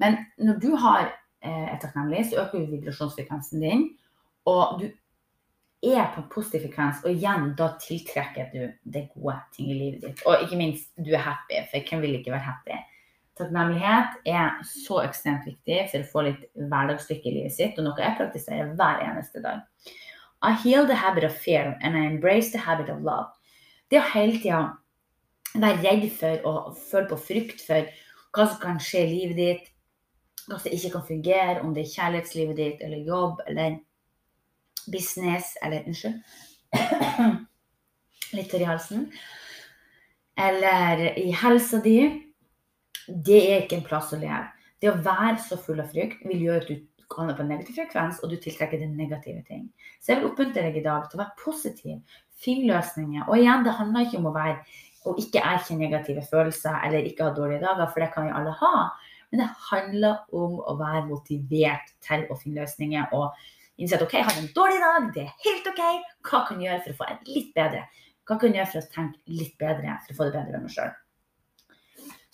Men 0.00 0.18
når 0.38 0.60
du 0.60 0.70
har, 0.76 1.12
eh, 1.42 1.66
er 1.72 1.78
takknemlig, 1.80 2.26
så 2.28 2.44
øker 2.44 2.64
du 2.64 2.72
vibrasjonsfrekvensen 2.76 3.64
din. 3.64 3.88
og 4.48 4.80
du 4.80 4.86
er 5.82 6.08
på 6.14 6.22
en 6.22 6.28
positiv 6.32 6.64
frekvens, 6.66 7.02
og 7.04 7.12
igjen, 7.12 7.52
da 7.58 7.70
tiltrekker 7.82 8.48
du 8.52 8.62
det 8.82 9.04
gode 9.14 9.36
ting 9.54 9.70
i 9.70 9.78
livet 9.78 10.06
ditt. 10.06 10.22
Og 10.26 10.42
ikke 10.42 10.58
minst, 10.58 10.90
du 10.98 11.12
er 11.14 11.22
happy, 11.22 11.60
for 11.70 11.90
hvem 11.90 12.02
vil 12.02 12.18
ikke 12.18 12.34
være 12.34 12.48
happy? 12.48 12.78
Takknemlighet 13.38 14.18
er 14.26 14.58
så 14.66 15.04
ekstremt 15.04 15.46
viktig 15.46 15.84
for 15.92 16.02
å 16.02 16.10
få 16.10 16.24
litt 16.26 16.42
hverdagslykke 16.58 17.30
i 17.30 17.36
livet 17.36 17.54
sitt, 17.54 17.78
og 17.78 17.86
noe 17.86 18.02
jeg 18.02 18.18
praktiserer 18.18 18.74
hver 18.78 19.04
eneste 19.06 19.42
dag. 19.44 19.62
I 20.42 20.52
heal 20.64 20.86
the 20.86 20.98
habit 20.98 21.24
of 21.24 21.34
fear 21.34 21.76
and 21.82 21.96
I 21.96 22.06
embrace 22.06 22.50
the 22.50 22.58
habit 22.62 22.90
of 22.90 23.02
love. 23.02 23.30
Det 23.90 23.98
å 23.98 24.10
hele 24.12 24.38
tida 24.38 24.60
være 25.58 25.82
redd 25.82 26.06
for 26.18 26.46
og 26.46 26.76
føle 26.90 27.10
på 27.10 27.18
frykt 27.30 27.62
for 27.64 27.86
hva 28.34 28.46
som 28.46 28.60
kan 28.62 28.82
skje 28.82 29.04
i 29.06 29.12
livet 29.14 29.38
ditt, 29.38 29.70
hva 30.48 30.58
som 30.58 30.74
ikke 30.74 30.92
kan 30.96 31.06
fungere, 31.06 31.60
om 31.62 31.72
det 31.74 31.86
er 31.86 31.94
kjærlighetslivet 31.94 32.58
ditt 32.58 32.82
eller 32.84 33.06
jobb 33.06 33.42
eller 33.46 33.78
business 34.92 35.54
eller 35.62 35.86
Unnskyld. 35.88 36.20
Litt 38.36 38.50
tørr 38.52 38.64
i 38.64 38.68
halsen. 38.68 39.06
Eller 40.38 41.04
i 41.18 41.30
helsa 41.42 41.80
di. 41.84 41.98
Det 43.08 43.40
er 43.40 43.64
ikke 43.64 43.80
en 43.80 43.86
plass 43.88 44.12
å 44.14 44.20
leve. 44.20 44.44
Det 44.78 44.92
å 44.92 45.00
være 45.02 45.38
så 45.42 45.58
full 45.58 45.80
av 45.82 45.90
frykt 45.90 46.22
vil 46.28 46.44
gjøre 46.44 46.62
at 46.62 46.68
du 46.70 47.14
havner 47.16 47.34
på 47.34 47.42
en 47.42 47.48
negativ 47.54 47.78
frekvens, 47.78 48.18
og 48.22 48.30
du 48.30 48.36
tiltrekker 48.36 48.78
deg 48.78 48.92
negative 48.92 49.40
ting. 49.48 49.64
Så 49.98 50.12
jeg 50.12 50.20
vil 50.20 50.28
oppmuntre 50.28 50.66
deg 50.66 50.76
i 50.76 50.84
dag 50.84 51.08
til 51.08 51.18
å 51.18 51.22
være 51.22 51.40
positiv. 51.40 52.20
Finn 52.38 52.66
løsninger. 52.68 53.24
Og 53.26 53.40
igjen, 53.40 53.64
det 53.66 53.74
handler 53.78 54.06
ikke 54.06 54.20
om 54.20 54.28
å 54.30 54.36
være 54.36 54.60
og 55.08 55.20
ikke 55.22 55.40
erkjenne 55.40 55.86
negative 55.86 56.24
følelser 56.28 56.82
eller 56.84 57.06
ikke 57.06 57.28
ha 57.28 57.34
dårlige 57.34 57.62
dager, 57.62 57.88
for 57.92 58.04
det 58.04 58.10
kan 58.12 58.26
vi 58.26 58.34
alle 58.34 58.54
ha. 58.60 58.72
Men 59.30 59.42
det 59.42 59.48
handler 59.68 60.34
om 60.36 60.58
å 60.60 60.74
være 60.78 61.06
motivert 61.08 61.92
til 62.04 62.24
å 62.28 62.36
finne 62.40 62.62
løsninger 62.62 63.14
og 63.16 63.36
innse 63.78 63.98
at 63.98 64.04
OK, 64.04 64.16
jeg 64.18 64.26
har 64.26 64.38
en 64.40 64.50
dårlig 64.56 64.80
dag, 64.82 65.10
det 65.14 65.24
er 65.24 65.34
helt 65.46 65.68
OK. 65.70 65.82
Hva 66.28 66.44
kan 66.48 66.62
jeg 66.62 66.70
gjøre 66.70 66.84
for 66.84 66.94
å 66.94 66.98
få 67.00 67.10
det 67.10 67.36
litt 67.36 67.52
bedre? 67.56 67.84
Hva 68.28 68.36
kan 68.38 68.50
jeg 68.52 68.60
gjøre 68.60 68.72
for 68.72 68.80
å 68.80 68.94
tenke 68.94 69.36
litt 69.38 69.54
bedre, 69.60 69.98
for 70.04 70.14
å 70.14 70.18
få 70.18 70.28
det 70.28 70.34
bedre 70.36 70.58
med 70.58 70.66
meg 70.66 70.74
sjøl? 70.74 70.96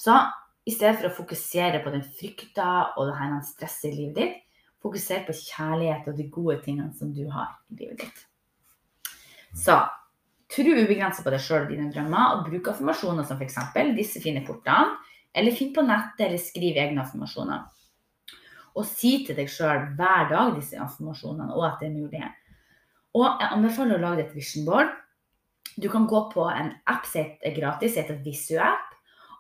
Så 0.05 0.17
i 0.65 0.73
stedet 0.73 0.97
for 0.99 1.11
å 1.11 1.17
fokusere 1.19 1.83
på 1.85 1.93
den 1.93 2.05
frykta 2.19 2.71
og 2.97 3.11
det 3.11 3.19
her 3.19 3.35
stresset 3.47 3.91
i 3.93 3.97
livet 3.99 4.17
ditt, 4.19 4.41
fokuser 4.85 5.25
på 5.25 5.37
kjærlighet 5.37 6.09
og 6.11 6.17
de 6.19 6.27
gode 6.33 6.59
tingene 6.65 6.93
som 6.97 7.13
du 7.15 7.25
har 7.33 7.55
i 7.73 7.79
livet 7.83 8.05
ditt. 8.05 8.25
Så 9.57 9.77
tro 10.51 10.75
ubegrenset 10.75 11.25
på 11.25 11.33
deg 11.33 11.43
sjøl 11.45 11.65
og 11.65 11.73
dine 11.73 11.91
drømmer, 11.93 12.35
og 12.35 12.49
bruk 12.49 12.73
affirmasjoner 12.73 13.27
som 13.29 13.41
f.eks. 13.41 13.61
disse 13.97 14.21
fine 14.25 14.45
portene, 14.47 14.99
eller 15.35 15.57
finn 15.57 15.73
på 15.75 15.83
nettet 15.83 16.27
eller 16.29 16.43
skriv 16.43 16.77
egne 16.79 17.03
affirmasjoner. 17.03 17.65
Og 18.75 18.87
si 18.89 19.21
til 19.27 19.39
deg 19.39 19.51
sjøl 19.51 19.91
hver 19.99 20.29
dag 20.31 20.55
disse 20.57 20.79
informasjonene, 20.81 21.53
og 21.55 21.67
at 21.69 21.83
det 21.83 21.91
er 21.91 21.99
mulig. 21.99 22.23
Og 23.15 23.27
jeg 23.29 23.51
anbefaler 23.55 23.99
å 23.99 24.03
lage 24.03 24.25
et 24.25 24.35
vision 24.35 24.67
board. 24.67 24.91
Du 25.79 25.87
kan 25.91 26.09
gå 26.11 26.21
på 26.33 26.47
en 26.51 26.73
app 26.91 27.07
som 27.07 27.31
er 27.43 27.55
gratis, 27.55 27.99
heter 27.99 28.19
Visu-app. 28.25 28.91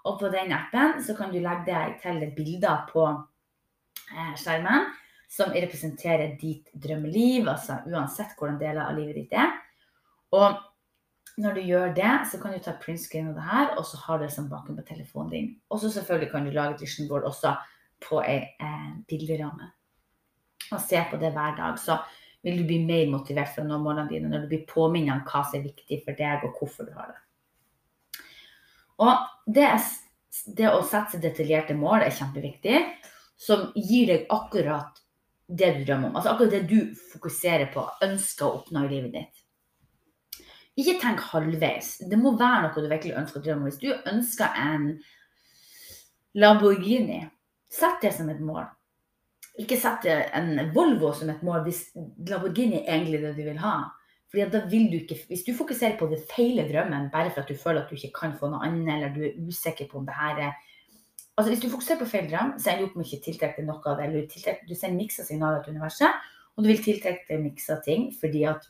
Og 0.05 0.21
på 0.21 0.29
den 0.31 0.53
appen 0.53 1.01
så 1.03 1.17
kan 1.17 1.33
du 1.33 1.41
legge 1.41 1.65
deg 1.71 1.97
til 2.03 2.21
bilder 2.37 2.85
på 2.91 3.07
eh, 3.09 4.35
skjermen 4.39 4.91
som 5.35 5.55
representerer 5.55 6.37
ditt 6.39 6.69
drømmeliv, 6.79 7.49
altså 7.51 7.81
uansett 7.91 8.37
hvordan 8.39 8.61
deler 8.61 8.85
av 8.85 8.99
livet 8.99 9.17
ditt 9.19 9.35
er. 9.35 9.51
Og 10.35 10.61
når 11.41 11.57
du 11.57 11.63
gjør 11.67 11.95
det, 11.97 12.13
så 12.31 12.39
kan 12.39 12.55
du 12.55 12.63
ta 12.63 12.77
printscreen 12.79 13.33
av 13.33 13.39
det 13.39 13.47
her, 13.49 13.73
og 13.79 13.87
så 13.89 13.99
har 14.05 14.21
du 14.21 14.27
det 14.27 14.35
som 14.35 14.51
bakgrunn 14.51 14.79
på 14.79 14.87
telefonen 14.93 15.33
din. 15.33 15.49
Og 15.71 15.81
så 15.83 15.91
selvfølgelig 15.91 16.31
kan 16.31 16.47
du 16.47 16.53
lage 16.55 16.77
et 16.77 16.85
vision 16.85 17.09
board 17.11 17.27
også 17.27 17.57
på 18.05 18.21
ei 18.23 18.41
eh, 18.61 18.93
bilderamme. 19.09 19.71
Og 20.73 20.81
se 20.81 21.01
på 21.11 21.21
det 21.21 21.33
hver 21.35 21.57
dag. 21.59 21.79
Så 21.81 21.99
vil 22.45 22.61
du 22.61 22.67
bli 22.69 22.81
mer 22.85 23.09
motivert 23.13 23.55
for 23.55 23.65
å 23.65 23.69
nå 23.69 23.81
målene 23.81 24.11
dine 24.11 24.31
når 24.31 24.45
du 24.45 24.51
blir 24.53 24.67
påminnet 24.69 25.17
om 25.17 25.23
hva 25.29 25.45
som 25.45 25.59
er 25.59 25.69
viktig 25.69 26.03
for 26.05 26.19
deg, 26.19 26.45
og 26.45 26.59
hvorfor 26.61 26.89
du 26.89 26.93
har 26.97 27.13
det. 27.13 27.21
Og 29.05 29.55
det, 29.57 29.71
det 30.59 30.69
å 30.71 30.83
sette 30.87 31.23
detaljerte 31.23 31.77
mål 31.79 32.05
er 32.05 32.15
kjempeviktig, 32.15 32.83
som 33.41 33.71
gir 33.75 34.13
deg 34.13 34.29
akkurat 34.33 35.01
det 35.47 35.73
du 35.79 35.81
drømmer 35.89 36.11
om. 36.11 36.19
Altså 36.19 36.35
akkurat 36.35 36.55
det 36.55 36.69
du 36.71 36.95
fokuserer 37.13 37.73
på, 37.73 37.85
ønsker 38.05 38.47
å 38.47 38.61
oppnå 38.61 38.85
i 38.85 38.93
livet 38.93 39.17
ditt. 39.17 39.43
Ikke 40.81 40.97
tenk 41.01 41.23
halvveis. 41.31 41.97
Det 42.11 42.19
må 42.19 42.35
være 42.39 42.65
noe 42.65 42.83
du 42.83 42.91
virkelig 42.91 43.19
ønsker 43.21 43.41
å 43.41 43.45
drømme 43.45 43.65
om. 43.65 43.71
Hvis 43.71 43.83
du 43.83 44.11
ønsker 44.11 44.57
en 44.59 44.89
Lamborghini, 46.35 47.21
sett 47.75 48.01
det 48.03 48.15
som 48.17 48.31
et 48.33 48.41
mål. 48.43 48.65
Ikke 49.63 49.79
sett 49.79 50.07
en 50.11 50.57
Volvo 50.75 51.13
som 51.15 51.31
et 51.31 51.43
mål 51.47 51.63
hvis 51.67 51.85
Lamborghini 51.95 52.81
er 52.83 52.97
egentlig 52.97 53.21
det 53.23 53.35
du 53.37 53.45
vil 53.47 53.61
ha. 53.63 53.77
Fordi 54.31 54.49
da 54.51 54.65
vil 54.67 54.89
du 54.91 54.97
ikke, 54.99 55.21
Hvis 55.29 55.45
du 55.47 55.55
fokuserer 55.55 55.99
på 55.99 56.09
det 56.11 56.25
feile 56.27 56.65
drømmen 56.67 57.11
bare 57.13 57.31
for 57.31 57.45
at 57.45 57.49
du 57.49 57.55
føler 57.55 57.83
at 57.83 57.91
du 57.91 57.95
ikke 57.95 58.17
kan 58.19 58.33
få 58.39 58.51
noe 58.51 58.67
annet, 58.67 58.89
eller 58.97 59.15
du 59.15 59.21
er 59.23 59.37
usikker 59.47 59.87
på 59.91 59.99
om 59.99 60.07
det 60.07 60.17
her 60.19 60.41
er 60.49 60.53
altså 61.37 61.51
Hvis 61.51 61.63
du 61.63 61.71
fokuserer 61.71 61.99
på 61.99 62.11
feil 62.11 62.31
drøm, 62.31 62.55
så 62.59 62.71
ender 62.71 62.87
du 62.87 62.91
opp 62.91 63.07
ikke 63.07 63.25
tiltrekke 63.25 63.59
deg 63.59 63.67
noe 63.67 63.83
av 63.91 63.99
det. 63.99 64.05
eller 64.05 64.27
Du, 64.27 64.67
du 64.69 64.75
sender 64.75 64.99
miksa 64.99 65.25
signaler 65.27 65.63
til 65.63 65.75
universet, 65.75 66.27
og 66.57 66.63
du 66.63 66.71
vil 66.71 66.83
tiltrekke 66.83 67.27
deg 67.29 67.43
miksa 67.43 67.81
ting 67.87 68.13
fordi 68.21 68.45
at 68.51 68.69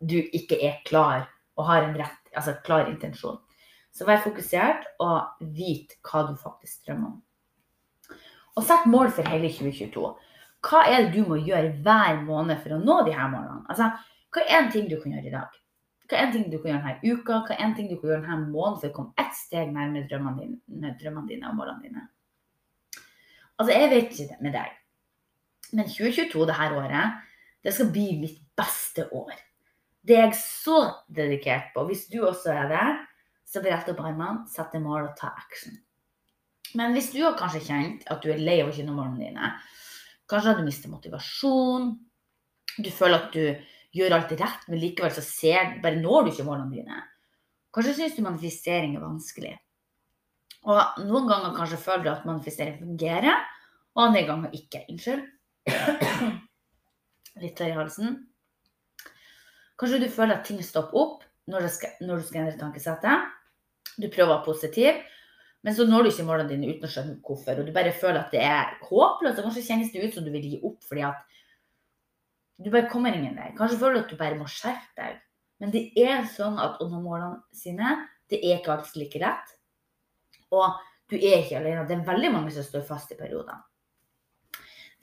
du 0.00 0.16
ikke 0.18 0.58
er 0.66 0.80
klar 0.86 1.28
og 1.58 1.66
har 1.68 1.84
en 1.84 1.96
rett, 1.98 2.30
altså 2.34 2.56
klar 2.64 2.88
intensjon. 2.90 3.38
Så 3.92 4.06
vær 4.06 4.22
fokusert 4.22 4.86
og 5.02 5.46
vit 5.54 5.96
hva 6.06 6.24
du 6.28 6.36
faktisk 6.38 6.86
drømmer 6.86 7.12
om. 7.12 7.18
Og 8.60 8.66
sett 8.68 8.84
mål 8.92 9.08
for 9.16 9.28
hele 9.32 9.48
2022. 9.48 10.10
Hva 10.68 10.82
er 10.84 11.06
det 11.06 11.14
du 11.14 11.24
må 11.24 11.38
gjøre 11.40 11.72
hver 11.80 12.20
måned 12.26 12.60
for 12.60 12.76
å 12.76 12.82
nå 12.82 12.98
de 13.06 13.14
her 13.16 13.30
målene? 13.32 13.64
Altså, 13.72 13.88
hva 14.30 14.44
er 14.44 14.58
en 14.58 14.70
ting 14.74 14.90
du 14.90 14.98
kan 15.00 15.14
gjøre 15.16 15.30
i 15.30 15.32
dag? 15.32 15.56
Hva 16.10 16.18
er 16.18 16.26
en 16.26 16.34
ting 16.34 16.50
du 16.52 16.58
kan 16.58 16.74
gjøre 16.74 16.82
denne 16.84 17.14
uka? 17.14 17.38
Hva 17.46 17.56
er 17.56 17.64
en 17.64 17.76
ting 17.78 17.88
du 17.88 17.96
kan 17.96 18.10
gjøre 18.10 18.26
denne 18.26 18.50
måneden 18.50 18.78
for 18.82 18.90
å 18.90 18.96
komme 18.98 19.24
ett 19.24 19.36
steg 19.38 19.72
nærmere 19.72 20.10
drømmene 20.10 20.42
dine, 20.44 20.92
drømmene 21.00 21.30
dine 21.30 21.48
og 21.48 21.56
målene 21.56 21.86
dine? 21.86 22.06
Altså, 23.56 23.72
jeg 23.72 23.90
vet 23.94 24.12
ikke 24.12 24.28
det 24.34 24.38
med 24.44 24.56
deg, 24.56 24.76
men 25.76 25.88
2022, 25.88 26.46
det 26.48 26.56
her 26.58 26.76
året, 26.76 27.18
det 27.64 27.74
skal 27.76 27.90
bli 27.94 28.06
mitt 28.20 28.40
beste 28.58 29.06
år. 29.14 29.36
Det 30.04 30.16
er 30.16 30.26
jeg 30.28 30.38
så 30.40 30.80
dedikert 31.12 31.72
på. 31.74 31.84
Hvis 31.88 32.06
du 32.12 32.22
også 32.24 32.52
er 32.56 32.72
det, 32.72 32.86
så 33.48 33.62
brett 33.64 33.88
opp 33.92 34.00
armene, 34.04 34.46
sett 34.48 34.72
deg 34.74 34.84
mål 34.84 35.10
og 35.10 35.16
ta 35.18 35.32
action. 35.36 35.76
Men 36.78 36.94
hvis 36.94 37.10
du 37.14 37.22
har 37.24 37.38
kanskje 37.38 37.64
kjent 37.66 38.06
at 38.12 38.22
du 38.22 38.30
er 38.32 38.42
lei 38.42 38.60
av 38.62 38.70
å 38.70 38.86
nå 38.86 38.94
målene 38.94 39.24
dine, 39.24 39.52
kanskje 40.30 40.52
har 40.52 40.60
du 40.60 40.66
mistet 40.66 40.92
motivasjon, 40.92 41.90
du 42.78 42.90
føler 42.94 43.18
at 43.18 43.34
du 43.34 43.96
gjør 43.96 44.14
alt 44.14 44.34
rett, 44.38 44.68
men 44.70 44.80
likevel 44.82 45.12
så 45.14 45.24
ser, 45.24 45.80
bare 45.82 45.98
når 45.98 46.28
du 46.28 46.32
ikke 46.34 46.46
målene 46.46 46.76
dine. 46.76 47.00
Kanskje 47.74 47.96
syns 47.98 48.16
du 48.16 48.22
manifestering 48.26 48.96
er 48.96 49.04
vanskelig. 49.04 49.56
Og 50.70 51.02
noen 51.06 51.28
ganger 51.30 51.56
kanskje 51.56 51.80
føler 51.80 52.04
du 52.04 52.12
at 52.12 52.26
manifestering 52.28 52.78
fungerer, 52.78 53.46
og 53.96 54.04
andre 54.06 54.24
ganger 54.28 54.54
ikke. 54.54 54.84
Unnskyld. 54.92 55.24
Litt 57.42 57.56
tørr 57.58 57.72
i 57.72 57.78
halsen. 57.78 58.18
Kanskje 59.80 60.02
du 60.02 60.08
føler 60.12 60.36
at 60.36 60.46
ting 60.46 60.60
stopper 60.62 61.00
opp 61.00 61.22
når, 61.50 61.70
skal, 61.72 61.94
når 62.04 62.20
du 62.20 62.28
skal 62.28 62.44
endre 62.44 62.60
tankesettet. 62.60 63.30
Du 63.96 64.06
prøver 64.06 64.28
å 64.28 64.34
være 64.34 64.46
positiv, 64.46 65.00
men 65.60 65.76
så 65.76 65.84
når 65.84 66.06
du 66.06 66.10
ikke 66.10 66.24
målene 66.24 66.48
dine 66.48 66.70
uten 66.70 66.86
å 66.86 66.90
skjønne 66.90 67.18
hvorfor. 67.24 67.58
Og 67.60 67.66
du 67.68 67.72
bare 67.76 67.92
føler 67.92 68.22
at 68.22 68.32
det 68.32 68.40
er 68.46 68.76
håpløst, 68.86 69.40
og 69.40 69.48
kanskje 69.48 69.66
kjennes 69.66 69.90
det 69.92 70.04
ut 70.06 70.16
som 70.16 70.24
du 70.24 70.32
vil 70.32 70.46
gi 70.48 70.60
opp 70.64 70.86
fordi 70.88 71.04
at 71.04 71.26
du 72.60 72.70
bare 72.72 72.88
kommer 72.92 73.16
ingen 73.16 73.36
vei. 73.36 73.50
Kanskje 73.56 73.80
føler 73.80 73.98
du 73.98 74.04
at 74.04 74.12
du 74.12 74.20
bare 74.20 74.38
må 74.40 74.48
skjerpe 74.48 74.96
deg. 74.96 75.18
Men 75.60 75.72
det 75.74 75.82
er 76.00 76.24
sånn 76.32 76.56
at 76.60 76.80
å 76.80 76.88
nå 76.88 77.00
målene 77.04 77.42
sine, 77.56 77.92
det 78.32 78.40
er 78.40 78.60
ikke 78.60 78.72
alltid 78.72 79.02
like 79.02 79.20
lett. 79.20 79.56
Og 80.56 80.80
du 81.12 81.16
er 81.18 81.42
ikke 81.42 81.58
alene. 81.60 81.84
Det 81.88 81.96
er 81.98 82.06
veldig 82.08 82.30
mange 82.32 82.52
som 82.54 82.64
står 82.64 82.86
fast 82.88 83.12
i 83.12 83.18
perioder. 83.18 83.60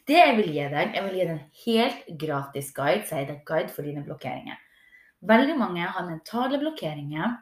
Det 0.07 0.15
jeg 0.17 0.37
vil 0.37 0.53
gi 0.55 0.67
deg, 0.71 0.93
jeg 0.95 1.03
vil 1.03 1.17
gi 1.17 1.25
deg 1.25 1.33
en 1.33 1.47
helt 1.65 2.05
gratis 2.21 2.69
guide, 2.73 3.03
sier 3.09 3.25
det 3.27 3.41
guide 3.45 3.73
for 3.75 3.85
dine 3.85 4.05
blokkeringer. 4.05 4.57
Veldig 5.27 5.57
mange 5.59 5.83
har 5.83 6.05
mentale 6.07 6.59
blokkeringer 6.61 7.35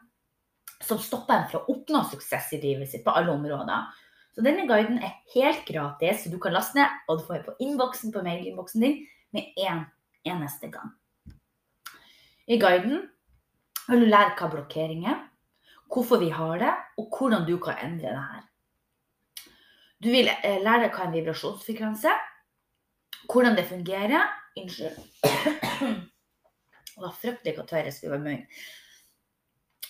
som 0.84 1.00
stopper 1.00 1.38
en 1.38 1.48
fra 1.52 1.62
å 1.62 1.72
oppnå 1.72 2.02
suksess 2.10 2.52
i 2.58 2.62
livet 2.62 2.92
sitt 2.92 3.06
på 3.06 3.14
alle 3.16 3.34
områder. 3.34 3.88
Så 4.36 4.44
denne 4.44 4.66
guiden 4.68 5.00
er 5.00 5.16
helt 5.32 5.64
gratis, 5.68 6.24
så 6.24 6.32
du 6.32 6.40
kan 6.44 6.56
laste 6.56 6.80
ned, 6.80 6.92
og 7.08 7.22
du 7.22 7.28
får 7.28 7.46
på 7.46 7.56
innboksen 7.64 8.12
på 8.12 8.24
mailinnboksen 8.26 8.84
din 8.84 8.98
med 9.36 9.56
én 9.56 9.86
eneste 10.28 10.68
gang. 10.74 10.92
I 12.48 12.60
guiden 12.60 13.06
vil 13.88 14.04
du 14.04 14.10
lære 14.10 14.36
hva 14.36 14.50
blokkering 14.52 15.06
er, 15.08 15.22
hvorfor 15.94 16.20
vi 16.20 16.30
har 16.36 16.60
det, 16.60 16.74
og 17.00 17.16
hvordan 17.16 17.48
du 17.48 17.56
kan 17.64 17.80
endre 17.86 18.12
det 18.12 18.26
her. 18.34 18.44
Du 20.04 20.12
vil 20.12 20.28
lære 20.28 20.82
deg 20.84 20.98
hva 20.98 21.08
en 21.08 21.16
vibrasjonsfrekvens 21.16 22.04
er, 22.12 22.20
hvordan 23.32 23.56
det 23.58 23.70
fungerer 23.70 24.28
Unnskyld. 24.56 25.00
Det 26.96 27.04
var 27.04 27.12
fryktelig 27.12 27.58
jeg 27.60 27.94
skulle 27.94 28.12
være 28.14 28.24
munnen. 28.24 28.44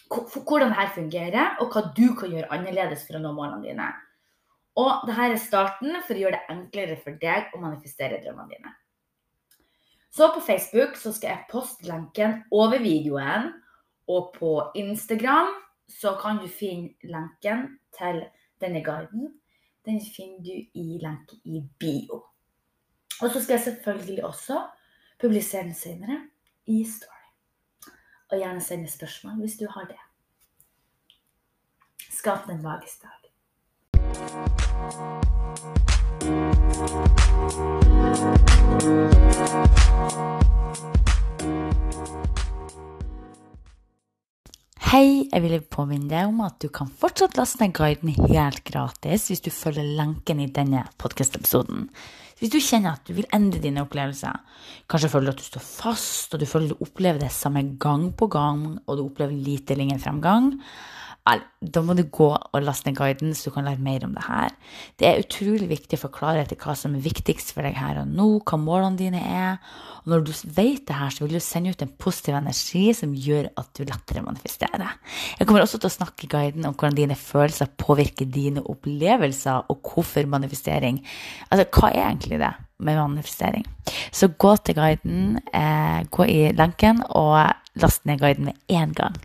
Hvordan 0.09 0.71
dette 0.71 0.95
fungerer, 0.95 1.55
og 1.59 1.74
hva 1.74 1.85
du 1.97 2.07
kan 2.17 2.31
gjøre 2.31 2.51
annerledes 2.53 3.05
for 3.07 3.17
å 3.17 3.24
nå 3.24 3.33
målene 3.35 3.65
dine. 3.65 3.89
Og 4.79 5.05
dette 5.07 5.27
er 5.31 5.38
starten 5.39 5.95
for 6.03 6.15
å 6.15 6.25
gjøre 6.25 6.39
det 6.39 6.55
enklere 6.55 6.97
for 7.01 7.17
deg 7.21 7.53
å 7.55 7.62
manifestere 7.63 8.19
drømmene 8.24 8.57
dine. 8.57 8.74
Så 10.15 10.29
på 10.31 10.43
Facebook 10.43 10.95
så 11.00 11.12
skal 11.12 11.33
jeg 11.33 11.47
poste 11.51 11.88
lenken 11.89 12.38
over 12.55 12.79
videoen, 12.79 13.50
og 14.07 14.35
på 14.38 14.51
Instagram 14.79 15.50
så 15.91 16.13
kan 16.21 16.39
du 16.39 16.47
finne 16.47 16.93
lenken 17.03 17.67
til 17.97 18.21
denne 18.62 18.83
guiden. 18.85 19.33
Den 19.85 20.00
finner 20.01 20.43
du 20.45 20.53
i 20.53 21.00
lenken 21.01 21.41
i 21.43 21.63
bio. 21.79 22.21
Og 23.21 23.31
så 23.31 23.41
skal 23.41 23.57
jeg 23.57 23.65
selvfølgelig 23.67 24.25
også 24.25 24.62
publisere 25.21 25.67
den 25.67 25.75
senere 25.75 26.21
i 26.67 26.83
Story. 26.83 27.14
Og 28.32 28.38
gjerne 28.38 28.62
sende 28.62 28.91
spørsmål 28.91 29.39
hvis 29.39 29.58
du 29.60 29.67
har 29.70 29.86
det. 29.86 30.01
Skap 32.12 32.50
en 32.50 32.63
magisk 32.63 33.03
dag. 33.03 33.12
Hei, 44.96 45.25
jeg 45.28 45.44
vil 45.44 45.58
påminne 45.60 46.08
deg 46.08 46.30
om 46.30 46.38
at 46.46 46.56
du 46.64 46.70
kan 46.72 46.88
fortsatt 46.88 47.36
laste 47.36 47.60
ned 47.60 47.74
guiden 47.75 48.14
helt 48.30 48.62
gratis 48.64 49.25
hvis 49.28 49.42
du 49.44 49.50
følger 49.52 49.84
lenken 49.98 50.40
i 50.40 50.46
denne 50.56 50.86
podkast-episoden. 51.04 51.90
Hvis 52.40 52.54
du 52.54 52.62
kjenner 52.64 52.96
at 52.96 53.04
du 53.04 53.12
vil 53.18 53.28
endre 53.36 53.60
dine 53.60 53.84
opplevelser, 53.84 54.40
kanskje 54.88 55.10
føler 55.12 55.28
du 55.28 55.34
at 55.34 55.42
du 55.42 55.50
står 55.50 55.66
fast, 55.68 56.32
og 56.32 56.40
du 56.40 56.48
føler 56.48 56.72
du 56.72 56.86
opplever 56.86 57.20
det 57.25 57.34
samme 57.36 57.66
gang 57.75 58.06
på 58.16 58.30
gang, 58.32 58.64
og 58.86 58.96
du 58.96 59.04
opplever 59.04 59.36
lite 59.36 59.75
ingen 59.75 60.00
fremgang, 60.00 60.54
da 61.25 61.82
må 61.82 61.96
du 61.98 62.03
gå 62.13 62.27
og 62.38 62.62
laste 62.62 62.86
ned 62.86 63.00
guiden, 63.00 63.32
så 63.34 63.50
du 63.50 63.55
kan 63.55 63.65
lære 63.65 63.82
mer 63.82 64.03
om 64.05 64.13
det 64.13 64.25
her. 64.27 64.53
Det 65.00 65.08
er 65.10 65.24
utrolig 65.24 65.65
viktig 65.72 65.98
å 65.98 66.03
få 66.03 66.12
klarhet 66.13 66.53
i 66.53 66.58
hva 66.62 66.75
som 66.77 66.94
er 66.94 67.01
viktigst 67.01 67.50
for 67.55 67.65
deg 67.65 67.79
her 67.79 67.98
og 68.03 68.12
nå, 68.12 68.27
hva 68.46 68.60
målene 68.62 69.00
dine 69.00 69.24
er. 69.25 69.58
Og 70.03 70.13
når 70.13 70.25
du 70.27 70.32
vet 70.53 70.84
det 70.86 71.00
her, 71.00 71.10
så 71.10 71.25
vil 71.25 71.39
du 71.39 71.41
sende 71.41 71.74
ut 71.74 71.82
en 71.82 71.96
positiv 72.05 72.38
energi 72.38 72.84
som 72.94 73.15
gjør 73.17 73.50
at 73.58 73.72
du 73.74 73.82
lettere 73.89 74.22
manifesterer. 74.25 74.94
Jeg 75.39 75.50
kommer 75.50 75.65
også 75.65 75.82
til 75.82 75.89
å 75.89 75.96
snakke 75.96 76.27
i 76.27 76.32
guiden 76.36 76.70
om 76.70 76.77
hvordan 76.77 77.00
dine 77.01 77.17
følelser 77.17 77.74
påvirker 77.82 78.29
dine 78.29 78.62
opplevelser, 78.62 79.65
og 79.74 79.82
hvorfor 79.82 80.29
manifestering. 80.29 81.01
Altså, 81.50 81.65
hva 81.74 81.89
er 81.89 82.03
egentlig 82.12 82.44
det 82.44 82.53
med 82.86 83.01
manifestering? 83.01 83.65
Så 84.13 84.29
gå 84.38 84.53
til 84.62 84.77
guiden, 84.77 85.39
eh, 85.53 86.05
gå 86.05 86.29
i 86.29 86.51
lenken 86.53 87.01
og 87.10 87.50
last 87.82 88.05
ned 88.05 88.22
guiden 88.22 88.51
med 88.51 88.62
én 88.70 88.94
gang. 88.94 89.17